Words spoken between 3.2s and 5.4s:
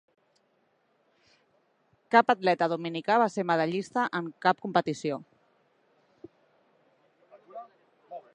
va ser medallista en cap competició.